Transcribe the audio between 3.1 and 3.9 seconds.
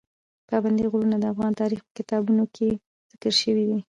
ذکر شوي دي.